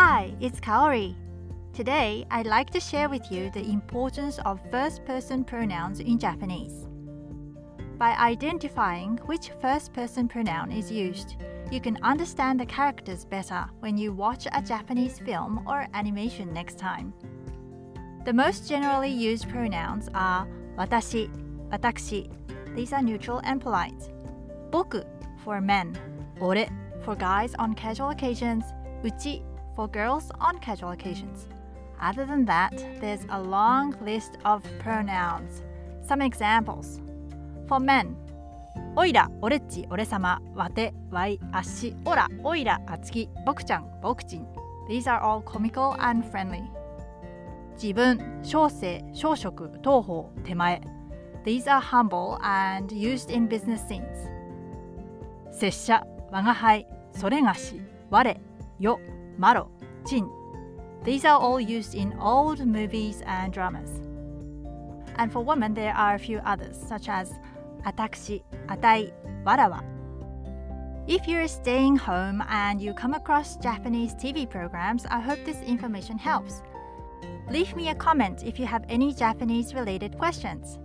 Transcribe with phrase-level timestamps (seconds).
[0.00, 1.16] Hi, it's Kaori.
[1.72, 6.86] Today, I'd like to share with you the importance of first person pronouns in Japanese.
[7.98, 11.34] By identifying which first person pronoun is used,
[11.72, 16.78] you can understand the characters better when you watch a Japanese film or animation next
[16.78, 17.12] time.
[18.24, 20.46] The most generally used pronouns are
[20.78, 21.28] watashi,
[21.70, 22.30] watakushi.
[22.76, 24.00] These are neutral and polite.
[24.70, 25.04] Boku
[25.42, 25.98] for men,
[26.38, 26.68] ore
[27.02, 28.62] for guys on casual occasions,
[29.04, 29.42] uchi
[29.78, 31.46] for girls on casual occasions.
[32.00, 35.62] Other than that, there's a long list of pronouns.
[36.02, 37.00] Some examples.
[37.68, 38.16] For men,
[38.96, 44.46] おいら、おれっち、俺様、わて、わい、あっし、おら、おいら、あつき、僕ちゃん、僕ちん。
[44.88, 46.64] These are all comical and friendly.
[47.80, 50.80] 自分、小生、小食、東方、手前。
[51.44, 54.02] These are humble and used in business scenes.
[55.52, 58.40] 拙者、我が輩、それがし、我、
[58.80, 58.98] よ、
[59.37, 59.69] まろ、
[60.05, 60.29] ちん。
[61.03, 64.01] These are all used in old movies and dramas.
[65.17, 67.31] And for women, there are a few others, such as
[67.83, 69.13] あたくし、あたい、
[69.43, 69.83] わらわ。
[71.05, 76.63] If you're staying home and you come across Japanese TV programs, I hope this information helps.
[77.49, 80.79] Leave me a comment if you have any Japanese related questions.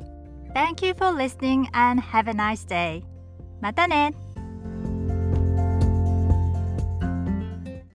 [0.55, 3.05] Thank you for listening and have a nice day.
[3.61, 4.15] またね